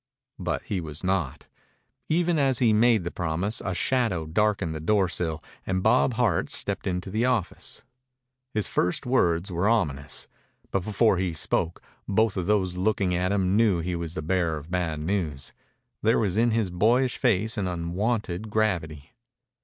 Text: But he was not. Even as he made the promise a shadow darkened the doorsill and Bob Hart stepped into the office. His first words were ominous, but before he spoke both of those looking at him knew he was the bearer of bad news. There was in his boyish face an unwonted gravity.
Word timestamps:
But 0.39 0.63
he 0.63 0.81
was 0.81 1.03
not. 1.03 1.45
Even 2.09 2.39
as 2.39 2.57
he 2.57 2.73
made 2.73 3.03
the 3.03 3.11
promise 3.11 3.61
a 3.63 3.75
shadow 3.75 4.25
darkened 4.25 4.73
the 4.73 4.79
doorsill 4.79 5.43
and 5.63 5.83
Bob 5.83 6.15
Hart 6.15 6.49
stepped 6.49 6.87
into 6.87 7.11
the 7.11 7.25
office. 7.25 7.83
His 8.51 8.67
first 8.67 9.05
words 9.05 9.51
were 9.51 9.69
ominous, 9.69 10.27
but 10.71 10.83
before 10.83 11.17
he 11.17 11.33
spoke 11.35 11.83
both 12.07 12.35
of 12.35 12.47
those 12.47 12.75
looking 12.77 13.13
at 13.13 13.31
him 13.31 13.55
knew 13.55 13.79
he 13.79 13.95
was 13.95 14.15
the 14.15 14.23
bearer 14.23 14.57
of 14.57 14.71
bad 14.71 14.99
news. 15.01 15.53
There 16.01 16.17
was 16.17 16.35
in 16.35 16.49
his 16.49 16.71
boyish 16.71 17.17
face 17.19 17.55
an 17.55 17.67
unwonted 17.67 18.49
gravity. 18.49 19.11